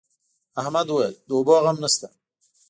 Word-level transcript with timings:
احمد 0.61 0.87
وويل: 0.89 1.15
د 1.27 1.29
اوبو 1.37 1.55
غم 1.65 1.77
نشته. 1.83 2.07